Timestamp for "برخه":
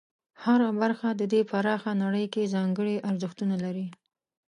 0.81-1.09